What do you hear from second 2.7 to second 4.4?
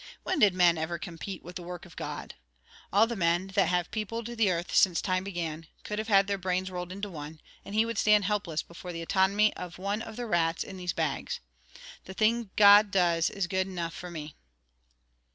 All the men that have peopled